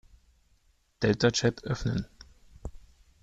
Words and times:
Deltachat 1.03 1.63
öffnen. 1.63 2.07